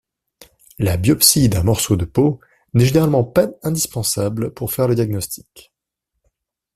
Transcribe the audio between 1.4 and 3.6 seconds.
d'un morceau de peau n'est généralement pas